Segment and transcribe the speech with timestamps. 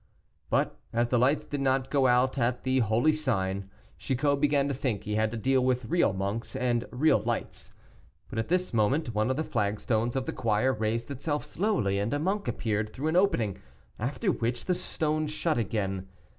[0.49, 3.69] But as the lights did not go out at the holy sign,
[3.99, 7.71] Chicot began to think he had to deal with real monks and real lights;
[8.27, 12.15] but at this moment one of the flagstones of the choir raised itself slowly, and
[12.15, 13.59] a monk appeared through the opening,
[13.99, 16.07] after which the stone shut again.